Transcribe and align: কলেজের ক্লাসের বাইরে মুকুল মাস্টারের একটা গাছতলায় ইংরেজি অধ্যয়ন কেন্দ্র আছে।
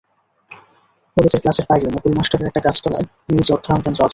কলেজের 1.17 1.41
ক্লাসের 1.43 1.65
বাইরে 1.69 1.85
মুকুল 1.93 2.13
মাস্টারের 2.17 2.49
একটা 2.49 2.65
গাছতলায় 2.65 3.05
ইংরেজি 3.29 3.51
অধ্যয়ন 3.53 3.81
কেন্দ্র 3.83 4.01
আছে। 4.01 4.09